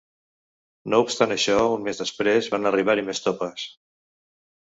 No 0.93 1.01
obstant 1.07 1.33
això, 1.35 1.57
un 1.75 1.85
més 1.89 2.01
després, 2.03 2.49
van 2.55 2.69
arribar-hi 2.71 3.05
més 3.11 3.23
topes. 3.27 3.67